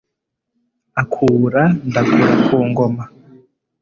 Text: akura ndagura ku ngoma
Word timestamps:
akura 1.01 1.63
ndagura 1.87 2.33
ku 2.45 2.57
ngoma 2.69 3.03